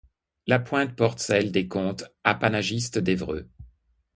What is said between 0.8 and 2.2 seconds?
porte celles des comtes